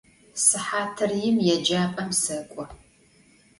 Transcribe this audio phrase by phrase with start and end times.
[0.45, 2.63] Sıhatır yim yêcap'em sek'o.